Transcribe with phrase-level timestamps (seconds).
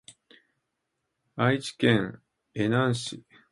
[1.35, 2.23] 愛知県
[2.55, 3.23] 江南市